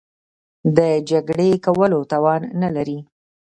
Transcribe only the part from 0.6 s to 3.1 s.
د جګړې کولو توان نه لري.